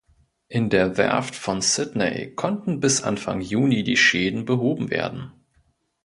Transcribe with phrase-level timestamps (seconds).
[0.47, 5.31] In der Werft von Sydney konnten bis Anfang Juni die Schäden behoben werden.